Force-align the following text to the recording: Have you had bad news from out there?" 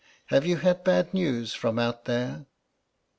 Have 0.31 0.47
you 0.47 0.57
had 0.57 0.83
bad 0.83 1.13
news 1.13 1.53
from 1.53 1.77
out 1.77 2.05
there?" 2.05 2.47